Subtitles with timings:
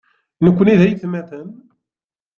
[0.45, 1.47] Nekkni d aytmaten.